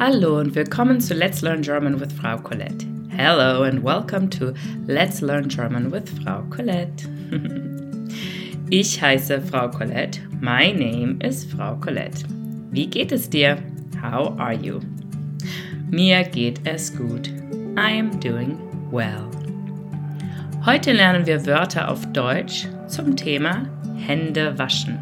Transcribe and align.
Hallo 0.00 0.38
und 0.38 0.54
willkommen 0.54 0.98
zu 0.98 1.12
Let's 1.12 1.42
Learn 1.42 1.60
German 1.60 2.00
with 2.00 2.10
Frau 2.10 2.38
Colette. 2.38 2.86
Hello 3.10 3.64
and 3.64 3.84
welcome 3.84 4.30
to 4.30 4.54
Let's 4.86 5.20
Learn 5.20 5.46
German 5.46 5.92
with 5.92 6.08
Frau 6.22 6.40
Colette. 6.48 7.06
ich 8.70 8.98
heiße 8.98 9.42
Frau 9.42 9.68
Colette. 9.68 10.20
My 10.40 10.72
name 10.72 11.18
is 11.22 11.44
Frau 11.44 11.76
Colette. 11.76 12.24
Wie 12.70 12.86
geht 12.86 13.12
es 13.12 13.28
dir? 13.28 13.58
How 14.00 14.34
are 14.38 14.54
you? 14.54 14.80
Mir 15.90 16.24
geht 16.24 16.66
es 16.66 16.96
gut. 16.96 17.28
I 17.76 17.98
am 17.98 18.18
doing 18.20 18.58
well. 18.90 19.28
Heute 20.64 20.92
lernen 20.92 21.26
wir 21.26 21.44
Wörter 21.44 21.90
auf 21.90 22.10
Deutsch 22.14 22.66
zum 22.88 23.16
Thema 23.16 23.68
Hände 23.98 24.58
waschen. 24.58 24.98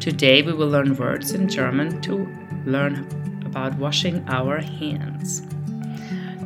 Today 0.00 0.44
we 0.44 0.58
will 0.58 0.68
learn 0.68 0.98
words 0.98 1.30
in 1.30 1.46
German 1.46 2.02
to 2.02 2.26
learn 2.66 3.06
about 3.58 3.78
washing 3.78 4.24
our 4.28 4.60
hands. 4.60 5.42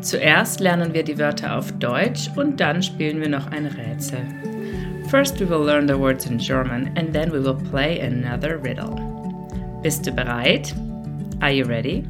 Zuerst 0.00 0.60
lernen 0.60 0.94
wir 0.94 1.04
die 1.04 1.18
Wörter 1.18 1.56
auf 1.56 1.70
Deutsch 1.78 2.28
und 2.36 2.58
dann 2.58 2.82
spielen 2.82 3.20
wir 3.20 3.28
noch 3.28 3.46
ein 3.52 3.66
Rätsel. 3.66 4.20
First 5.08 5.38
we 5.38 5.48
will 5.48 5.64
learn 5.64 5.86
the 5.86 5.98
words 5.98 6.26
in 6.26 6.38
German 6.38 6.90
and 6.96 7.12
then 7.12 7.30
we 7.30 7.42
will 7.42 7.56
play 7.70 8.00
another 8.00 8.60
riddle. 8.62 8.96
Bist 9.82 10.06
du 10.06 10.12
bereit? 10.12 10.74
Are 11.40 11.52
you 11.52 11.66
ready? 11.66 12.04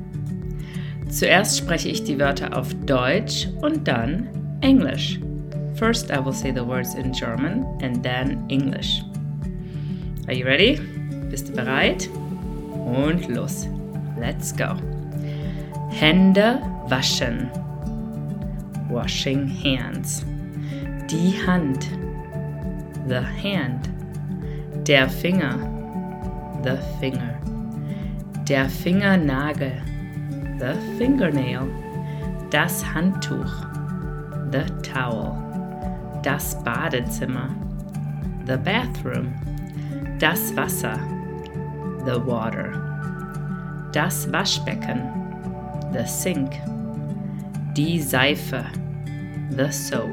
Zuerst 1.11 1.59
spreche 1.59 1.91
ich 1.91 2.05
die 2.05 2.19
Wörter 2.19 2.57
auf 2.57 2.73
Deutsch 2.87 3.49
und 3.61 3.87
dann 3.87 4.29
Englisch. 4.63 5.19
First 5.75 6.11
I 6.11 6.25
will 6.25 6.33
say 6.33 6.53
the 6.53 6.65
words 6.65 6.95
in 6.95 7.13
German 7.13 7.67
and 7.83 8.03
then 8.03 8.43
English. 8.49 9.03
Are 10.29 10.35
you 10.35 10.47
ready? 10.47 10.81
Bist 11.29 11.49
du 11.49 11.53
bereit? 11.53 12.09
Und 12.87 13.29
los. 13.29 13.69
Let's 14.19 14.57
go. 14.57 14.77
Hände 15.93 16.59
waschen. 16.89 17.51
Washing 18.89 19.49
hands. 19.49 20.25
Die 21.09 21.35
Hand. 21.47 21.89
The 23.09 23.21
hand. 23.21 23.89
Der 24.87 25.09
Finger. 25.09 25.59
The 26.63 26.79
finger. 27.01 27.39
Der 28.49 28.69
Fingernagel. 28.69 29.73
The 30.59 30.75
fingernail. 30.99 31.69
Das 32.51 32.85
Handtuch. 32.85 33.53
The 34.51 34.65
towel. 34.83 35.37
Das 36.23 36.63
Badezimmer. 36.65 37.49
The 38.47 38.57
bathroom. 38.57 39.33
Das 40.19 40.55
Wasser. 40.57 40.99
The 42.05 42.21
water 42.27 42.83
das 43.93 44.33
Waschbecken, 44.33 45.22
the 45.93 46.07
sink, 46.07 46.53
die 47.75 47.99
Seife, 47.99 48.65
the 49.51 49.71
soap, 49.71 50.11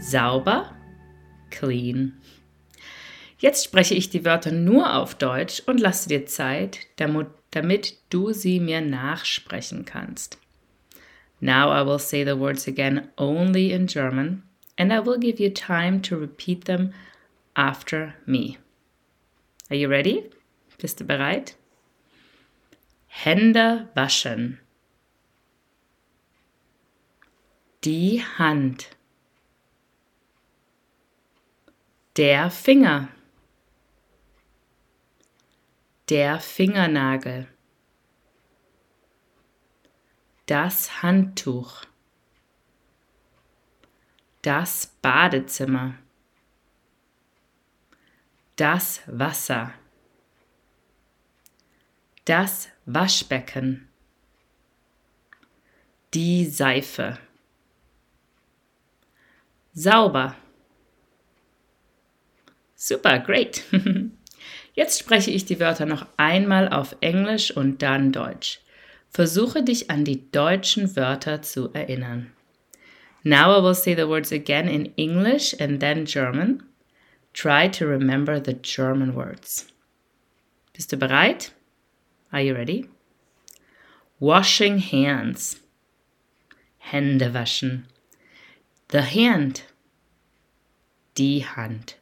sauber, 0.00 0.74
clean. 1.50 2.20
Jetzt 3.38 3.64
spreche 3.64 3.94
ich 3.94 4.10
die 4.10 4.24
Wörter 4.24 4.50
nur 4.50 4.94
auf 4.94 5.14
Deutsch 5.14 5.62
und 5.66 5.78
lasse 5.78 6.08
dir 6.08 6.26
Zeit, 6.26 6.80
damit 6.96 7.98
du 8.10 8.32
sie 8.32 8.58
mir 8.58 8.80
nachsprechen 8.80 9.84
kannst. 9.84 10.38
Now 11.40 11.70
I 11.70 11.86
will 11.86 12.00
say 12.00 12.24
the 12.24 12.38
words 12.38 12.66
again 12.66 13.10
only 13.16 13.70
in 13.70 13.86
German 13.86 14.42
and 14.76 14.92
I 14.92 14.98
will 14.98 15.18
give 15.18 15.38
you 15.38 15.50
time 15.50 16.00
to 16.02 16.16
repeat 16.16 16.64
them 16.64 16.92
after 17.54 18.14
me. 18.26 18.58
Are 19.70 19.76
you 19.76 19.88
ready? 19.88 20.30
Bist 20.78 20.98
du 21.00 21.04
bereit? 21.04 21.54
Hände 23.06 23.88
waschen. 23.94 24.58
Die 27.84 28.24
Hand. 28.38 28.96
Der 32.16 32.50
Finger. 32.50 33.08
Der 36.08 36.40
Fingernagel. 36.40 37.48
Das 40.46 41.02
Handtuch. 41.02 41.84
Das 44.42 44.86
Badezimmer. 45.02 45.94
Das 48.56 49.02
Wasser 49.06 49.74
das 52.24 52.70
Waschbecken, 52.86 53.88
die 56.14 56.46
Seife, 56.46 57.18
sauber. 59.74 60.36
Super, 62.76 63.18
great. 63.18 63.62
Jetzt 64.74 64.98
spreche 64.98 65.30
ich 65.30 65.44
die 65.44 65.60
Wörter 65.60 65.86
noch 65.86 66.06
einmal 66.16 66.68
auf 66.68 66.96
Englisch 67.00 67.50
und 67.50 67.82
dann 67.82 68.12
Deutsch. 68.12 68.60
Versuche 69.10 69.62
dich 69.62 69.90
an 69.90 70.04
die 70.04 70.30
deutschen 70.32 70.96
Wörter 70.96 71.42
zu 71.42 71.72
erinnern. 71.72 72.32
Now 73.22 73.56
I 73.56 73.62
will 73.62 73.74
say 73.74 73.94
the 73.94 74.08
words 74.08 74.32
again 74.32 74.68
in 74.68 74.92
English 74.96 75.54
and 75.60 75.80
then 75.80 76.04
German. 76.04 76.64
Try 77.32 77.68
to 77.68 77.86
remember 77.86 78.40
the 78.44 78.54
German 78.54 79.14
words. 79.14 79.66
Bist 80.72 80.92
du 80.92 80.96
bereit? 80.96 81.52
Are 82.32 82.42
you 82.42 82.54
ready? 82.54 82.88
Washing 84.18 84.78
hands. 84.78 85.60
Hände 86.78 87.32
waschen. 87.32 87.86
The 88.94 89.02
hand. 89.02 89.64
Die 91.16 91.40
Hand. 91.40 91.96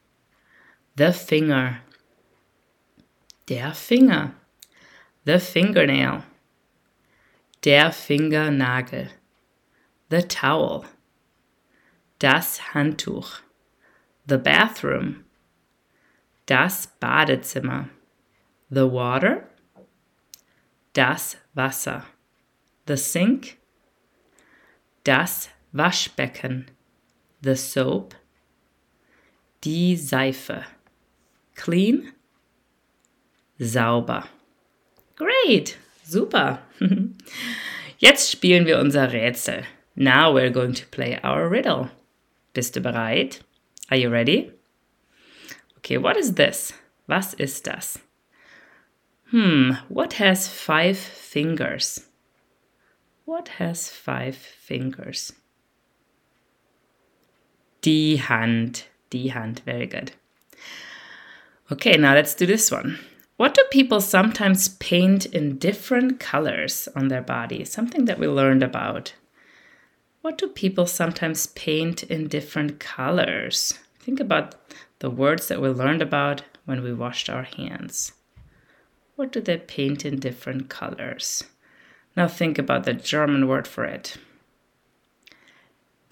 The 0.95 1.15
finger. 1.15 1.81
Der 3.49 3.73
Finger. 3.73 4.35
The 5.25 5.39
fingernail. 5.39 6.25
Der 7.65 7.93
Fingernagel. 7.93 9.09
The 10.11 10.21
towel. 10.21 10.85
Das 12.19 12.75
Handtuch. 12.75 13.41
The 14.27 14.37
bathroom. 14.37 15.25
Das 16.45 16.89
Badezimmer. 17.01 17.89
The 18.69 18.87
water 18.87 19.49
das 20.93 21.39
Wasser. 21.55 22.05
The 22.87 22.99
sink, 22.99 23.57
das 25.05 25.49
Waschbecken. 25.73 26.67
The 27.43 27.57
soap, 27.57 28.15
die 29.63 29.97
Seife. 29.97 30.65
Clean, 31.57 32.13
sauber. 33.59 34.25
Great, 35.17 35.77
super. 36.05 36.61
Jetzt 37.99 38.31
spielen 38.31 38.65
wir 38.67 38.79
unser 38.79 39.13
Rätsel. 39.13 39.65
Now 39.97 40.33
we're 40.33 40.51
going 40.51 40.73
to 40.75 40.87
play 40.87 41.19
our 41.25 41.49
riddle. 41.49 41.91
Bist 42.55 42.77
du 42.77 42.81
bereit? 42.81 43.41
Are 43.91 43.97
you 43.97 44.09
ready? 44.09 44.53
Okay, 45.79 45.99
what 45.99 46.17
is 46.17 46.35
this? 46.35 46.73
Was 47.09 47.35
ist 47.35 47.67
das? 47.67 47.99
Hmm, 49.31 49.73
what 49.89 50.15
has 50.15 50.47
five 50.47 50.97
fingers? 50.97 52.07
What 53.25 53.49
has 53.59 53.89
five 53.89 54.37
fingers? 54.37 55.33
Die 57.83 58.17
Hand. 58.17 58.87
Die 59.11 59.29
Hand. 59.29 59.61
Very 59.67 59.87
good. 59.87 60.13
Okay, 61.71 61.97
now 61.97 62.15
let's 62.15 62.35
do 62.35 62.47
this 62.47 62.71
one. 62.71 62.99
What 63.37 63.55
do 63.55 63.65
people 63.73 64.01
sometimes 64.01 64.69
paint 64.69 65.27
in 65.27 65.59
different 65.59 66.21
colors 66.21 66.89
on 66.95 67.09
their 67.09 67.23
body? 67.23 67.65
Something 67.65 68.05
that 68.05 68.21
we 68.21 68.29
learned 68.29 68.63
about. 68.63 69.15
What 70.21 70.39
do 70.39 70.47
people 70.47 70.87
sometimes 70.87 71.49
paint 71.49 72.05
in 72.05 72.29
different 72.29 72.79
colors? 72.79 73.81
Think 73.99 74.21
about 74.21 74.55
the 75.01 75.11
words 75.11 75.49
that 75.49 75.61
we 75.61 75.69
learned 75.69 76.03
about 76.03 76.43
when 76.65 76.85
we 76.85 76.93
washed 76.93 77.29
our 77.29 77.43
hands. 77.43 78.13
What 79.17 79.33
do 79.33 79.41
they 79.41 79.59
paint 79.59 80.05
in 80.05 80.21
different 80.21 80.69
colors? 80.69 81.43
Now 82.17 82.29
think 82.29 82.59
about 82.59 82.85
the 82.85 82.95
German 82.95 83.49
word 83.49 83.67
for 83.67 83.85
it. 83.85 84.19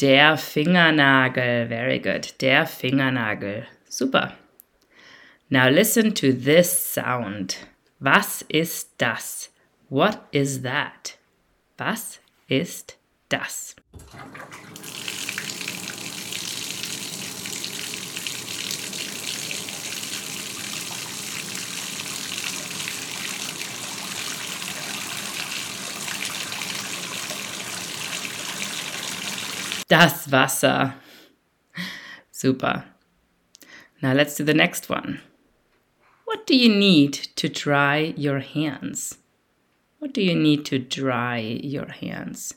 Der 0.01 0.39
Fingernagel. 0.39 1.69
Very 1.69 1.99
good. 1.99 2.33
Der 2.41 2.65
Fingernagel. 2.65 3.67
Super. 3.87 4.33
Now 5.51 5.69
listen 5.69 6.15
to 6.15 6.33
this 6.33 6.71
sound. 6.71 7.67
Was 7.99 8.43
ist 8.49 8.95
das? 8.97 9.51
What 9.91 10.21
is 10.33 10.63
that? 10.63 11.19
Was 11.77 12.19
ist 12.49 12.97
das? 13.29 13.77
Das 29.91 30.31
Wasser. 30.31 30.95
Super. 32.31 32.85
Now 34.01 34.13
let's 34.13 34.37
do 34.37 34.45
the 34.45 34.55
next 34.55 34.89
one. 34.89 35.21
What 36.27 36.47
do 36.47 36.57
you 36.57 36.69
need 36.69 37.13
to 37.35 37.49
dry 37.49 38.15
your 38.17 38.39
hands? 38.39 39.19
What 39.99 40.15
do 40.15 40.23
you 40.23 40.37
need 40.37 40.65
to 40.67 40.79
dry 40.79 41.39
your 41.41 41.89
hands? 41.89 42.55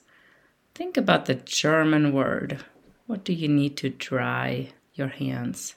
Think 0.75 0.95
about 0.95 1.25
the 1.25 1.33
German 1.33 2.13
word. 2.13 2.63
What 3.07 3.23
do 3.23 3.33
you 3.33 3.47
need 3.47 3.77
to 3.77 3.89
dry 3.89 4.69
your 4.93 5.09
hands? 5.09 5.73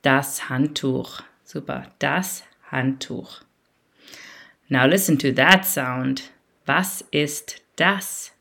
Das 0.00 0.48
Handtuch. 0.48 1.20
Super. 1.44 1.88
Das 1.98 2.44
Handtuch. 2.70 3.42
Now 4.70 4.86
listen 4.86 5.18
to 5.18 5.32
that 5.32 5.66
sound. 5.66 6.30
Was 6.66 7.04
ist 7.12 7.60
das? 7.76 8.31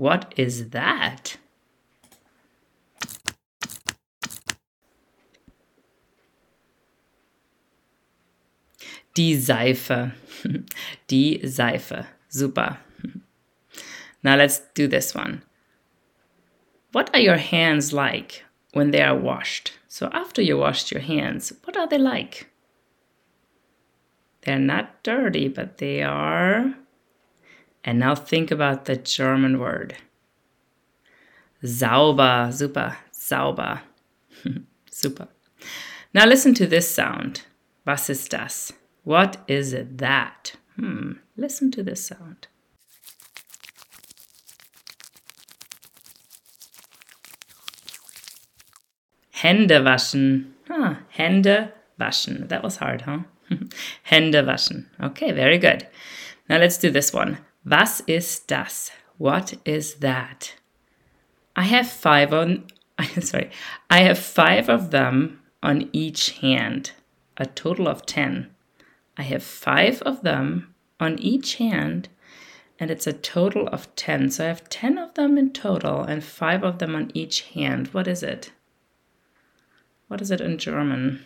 What 0.00 0.32
is 0.38 0.70
that? 0.70 1.36
Die 9.12 9.36
Seife. 9.36 10.12
Die 11.06 11.40
Seife. 11.44 12.06
Super. 12.30 12.78
Now 14.22 14.36
let's 14.36 14.60
do 14.72 14.88
this 14.88 15.14
one. 15.14 15.42
What 16.92 17.10
are 17.12 17.20
your 17.20 17.36
hands 17.36 17.92
like 17.92 18.42
when 18.72 18.92
they 18.92 19.02
are 19.02 19.14
washed? 19.14 19.72
So 19.86 20.08
after 20.14 20.40
you 20.40 20.56
washed 20.56 20.90
your 20.90 21.02
hands, 21.02 21.52
what 21.64 21.76
are 21.76 21.86
they 21.86 21.98
like? 21.98 22.48
They're 24.40 24.58
not 24.58 25.02
dirty, 25.02 25.48
but 25.48 25.76
they 25.76 26.02
are. 26.02 26.74
And 27.84 27.98
now 27.98 28.14
think 28.14 28.50
about 28.50 28.84
the 28.84 28.96
German 28.96 29.58
word. 29.58 29.96
Sauber, 31.64 32.50
super, 32.52 32.96
sauber. 33.10 33.82
super. 34.90 35.28
Now 36.12 36.26
listen 36.26 36.54
to 36.54 36.66
this 36.66 36.88
sound. 36.88 37.42
Was 37.86 38.10
ist 38.10 38.30
das? 38.30 38.72
What 39.04 39.38
is 39.48 39.72
it 39.72 39.98
that? 39.98 40.52
Hmm, 40.76 41.12
listen 41.36 41.70
to 41.72 41.82
this 41.82 42.04
sound. 42.04 42.48
Hände 49.32 49.82
waschen. 49.84 50.52
Ah, 50.68 50.98
Hände 51.16 51.72
waschen. 51.98 52.48
That 52.48 52.62
was 52.62 52.76
hard, 52.76 53.02
huh? 53.02 53.20
Hände 54.04 54.44
waschen. 54.44 54.86
Okay, 55.02 55.32
very 55.32 55.58
good. 55.58 55.86
Now 56.48 56.58
let's 56.58 56.76
do 56.76 56.90
this 56.90 57.12
one. 57.12 57.38
Was 57.64 58.00
ist 58.00 58.50
das? 58.50 58.90
What 59.18 59.54
is 59.64 59.96
that? 60.00 60.54
I 61.54 61.64
have 61.64 61.90
five 61.90 62.32
on 62.32 62.64
sorry. 63.20 63.50
I 63.88 64.00
have 64.00 64.18
five 64.18 64.68
of 64.68 64.90
them 64.90 65.40
on 65.62 65.88
each 65.92 66.30
hand. 66.40 66.92
A 67.36 67.46
total 67.46 67.88
of 67.88 68.04
10. 68.06 68.50
I 69.16 69.22
have 69.22 69.42
five 69.42 70.02
of 70.02 70.22
them 70.22 70.74
on 70.98 71.18
each 71.18 71.56
hand 71.56 72.08
and 72.78 72.90
it's 72.90 73.06
a 73.06 73.12
total 73.12 73.68
of 73.68 73.94
10. 73.96 74.30
So 74.30 74.44
I 74.44 74.48
have 74.48 74.68
10 74.68 74.98
of 74.98 75.14
them 75.14 75.36
in 75.36 75.52
total 75.52 76.02
and 76.02 76.24
five 76.24 76.62
of 76.62 76.78
them 76.78 76.94
on 76.94 77.10
each 77.14 77.42
hand. 77.42 77.88
What 77.88 78.08
is 78.08 78.22
it? 78.22 78.52
What 80.08 80.20
is 80.20 80.30
it 80.30 80.40
in 80.40 80.58
German? 80.58 81.24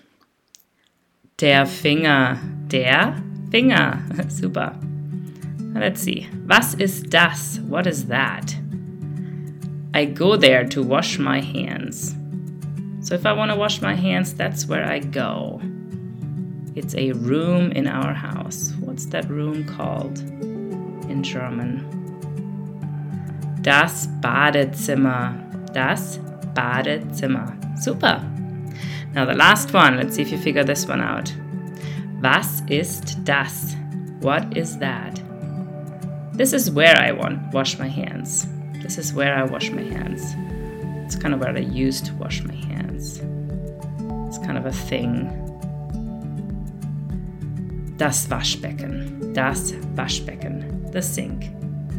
Der 1.38 1.64
Finger. 1.66 2.38
Der 2.68 3.22
Finger. 3.50 4.02
Super. 4.28 4.76
Let's 5.74 6.00
see. 6.00 6.28
Was 6.46 6.74
ist 6.74 7.10
das? 7.10 7.58
What 7.60 7.86
is 7.86 8.06
that? 8.06 8.56
I 9.92 10.04
go 10.04 10.36
there 10.36 10.64
to 10.68 10.82
wash 10.82 11.18
my 11.18 11.40
hands. 11.40 12.14
So 13.00 13.14
if 13.14 13.26
I 13.26 13.32
want 13.32 13.50
to 13.50 13.56
wash 13.56 13.82
my 13.82 13.94
hands, 13.94 14.34
that's 14.34 14.66
where 14.66 14.84
I 14.84 15.00
go. 15.00 15.60
It's 16.74 16.94
a 16.94 17.12
room 17.12 17.70
in 17.72 17.86
our 17.86 18.14
house. 18.14 18.72
What's 18.80 19.06
that 19.06 19.28
room 19.28 19.64
called 19.64 20.18
in 21.08 21.22
German? 21.22 21.84
Das 23.62 24.06
Badezimmer. 24.20 25.72
Das 25.72 26.18
Badezimmer. 26.54 27.56
Super. 27.80 28.22
Now 29.12 29.24
the 29.24 29.34
last 29.34 29.72
one. 29.72 29.96
Let's 29.96 30.16
see 30.16 30.22
if 30.22 30.30
you 30.30 30.38
figure 30.38 30.64
this 30.64 30.86
one 30.86 31.00
out. 31.00 31.32
Was 32.20 32.62
ist 32.68 33.24
das? 33.24 33.76
What 34.20 34.56
is 34.56 34.78
that? 34.78 35.23
This 36.34 36.52
is 36.52 36.68
where 36.68 36.96
I 36.98 37.12
want 37.12 37.54
wash 37.54 37.78
my 37.78 37.86
hands. 37.86 38.48
This 38.82 38.98
is 38.98 39.14
where 39.14 39.36
I 39.36 39.44
wash 39.44 39.70
my 39.70 39.82
hands. 39.82 40.34
It's 41.04 41.14
kind 41.14 41.32
of 41.32 41.38
where 41.38 41.56
I 41.56 41.60
used 41.60 42.06
to 42.06 42.14
wash 42.14 42.42
my 42.42 42.54
hands. 42.54 43.20
It's 44.26 44.38
kind 44.38 44.58
of 44.58 44.66
a 44.66 44.72
thing. 44.72 45.30
Das 47.98 48.26
Waschbecken. 48.26 49.32
Das 49.32 49.74
Waschbecken. 49.94 50.90
The 50.90 51.00
sink. 51.00 51.44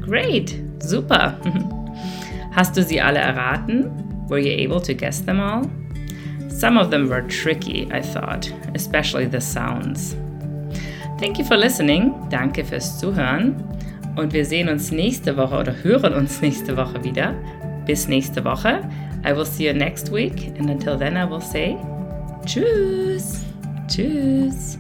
Great. 0.02 0.62
Super. 0.80 1.40
Hast 2.52 2.76
du 2.76 2.84
sie 2.84 3.00
alle 3.00 3.20
erraten? 3.20 3.90
Were 4.28 4.40
you 4.40 4.52
able 4.52 4.82
to 4.82 4.94
guess 4.94 5.22
them 5.22 5.40
all? 5.40 5.64
Some 6.50 6.78
of 6.78 6.92
them 6.92 7.08
were 7.08 7.22
tricky, 7.22 7.88
I 7.90 8.02
thought, 8.02 8.52
especially 8.76 9.28
the 9.28 9.40
sounds. 9.40 10.18
Thank 11.20 11.38
you 11.38 11.46
for 11.46 11.56
listening. 11.56 12.14
Danke 12.30 12.66
fürs 12.66 13.00
Zuhören. 13.00 13.56
Und 14.16 14.34
wir 14.34 14.46
sehen 14.46 14.70
uns 14.70 14.92
nächste 14.92 15.36
Woche 15.38 15.58
oder 15.58 15.84
hören 15.84 16.14
uns 16.14 16.42
nächste 16.42 16.78
Woche 16.78 17.04
wieder. 17.04 17.34
Bis 17.86 18.08
nächste 18.08 18.44
Woche. 18.44 18.82
I 19.26 19.36
will 19.36 19.46
see 19.46 19.68
you 19.68 19.74
next 19.74 20.12
week. 20.12 20.54
And 20.60 20.70
until 20.70 20.98
then, 20.98 21.16
I 21.16 21.30
will 21.30 21.42
say 21.42 21.78
Tschüss. 22.46 23.44
Tschüss. 23.88 24.78